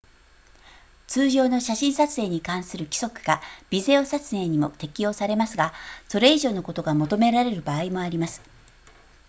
[1.05, 5.75] 通常の写真撮影に関する規則がビデオ撮影にも適用されますが
[6.09, 8.41] それ以上のことが求められる場合もあります